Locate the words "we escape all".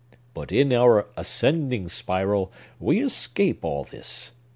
2.79-3.83